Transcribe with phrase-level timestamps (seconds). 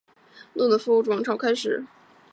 [0.55, 1.85] 罗曼诺夫王朝开始。